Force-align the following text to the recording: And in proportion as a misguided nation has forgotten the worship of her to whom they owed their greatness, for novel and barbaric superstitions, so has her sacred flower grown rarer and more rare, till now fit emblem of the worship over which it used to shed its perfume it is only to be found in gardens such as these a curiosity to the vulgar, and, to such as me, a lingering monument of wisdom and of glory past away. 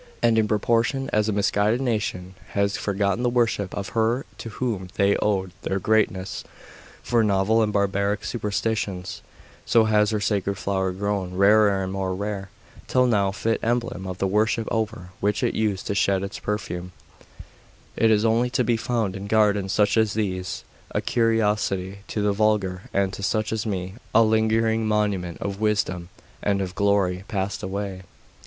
And 0.23 0.39
in 0.39 0.47
proportion 0.47 1.11
as 1.13 1.29
a 1.29 1.31
misguided 1.31 1.79
nation 1.79 2.33
has 2.53 2.75
forgotten 2.75 3.21
the 3.21 3.29
worship 3.29 3.71
of 3.75 3.89
her 3.89 4.25
to 4.39 4.49
whom 4.49 4.87
they 4.95 5.15
owed 5.17 5.51
their 5.61 5.77
greatness, 5.77 6.43
for 7.03 7.23
novel 7.23 7.61
and 7.61 7.71
barbaric 7.71 8.25
superstitions, 8.25 9.21
so 9.63 9.83
has 9.83 10.09
her 10.09 10.19
sacred 10.19 10.57
flower 10.57 10.91
grown 10.91 11.35
rarer 11.35 11.83
and 11.83 11.93
more 11.93 12.15
rare, 12.15 12.49
till 12.87 13.05
now 13.05 13.31
fit 13.31 13.59
emblem 13.61 14.07
of 14.07 14.17
the 14.17 14.25
worship 14.25 14.67
over 14.71 15.11
which 15.19 15.43
it 15.43 15.53
used 15.53 15.85
to 15.85 15.93
shed 15.93 16.23
its 16.23 16.39
perfume 16.39 16.93
it 17.95 18.09
is 18.09 18.25
only 18.25 18.49
to 18.49 18.63
be 18.63 18.77
found 18.77 19.15
in 19.15 19.27
gardens 19.27 19.71
such 19.71 19.97
as 19.97 20.15
these 20.15 20.63
a 20.89 20.99
curiosity 21.01 21.99
to 22.07 22.23
the 22.23 22.33
vulgar, 22.33 22.89
and, 22.91 23.13
to 23.13 23.21
such 23.21 23.53
as 23.53 23.67
me, 23.67 23.93
a 24.15 24.23
lingering 24.23 24.87
monument 24.87 25.37
of 25.39 25.61
wisdom 25.61 26.09
and 26.41 26.59
of 26.59 26.73
glory 26.73 27.23
past 27.27 27.61
away. 27.61 28.01